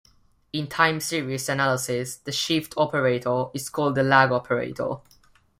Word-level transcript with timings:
In 0.53 0.65
time 0.65 0.99
series 0.99 1.47
analysis, 1.47 2.17
the 2.17 2.31
shift 2.31 2.73
operator 2.75 3.51
is 3.53 3.69
called 3.69 3.93
the 3.93 4.01
lag 4.01 4.31
operator. 4.31 4.95